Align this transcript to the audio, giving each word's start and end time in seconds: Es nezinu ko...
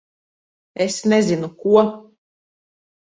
Es 0.85 0.95
nezinu 1.11 1.47
ko... 1.59 1.69